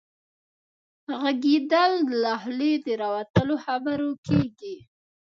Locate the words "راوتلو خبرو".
3.01-4.09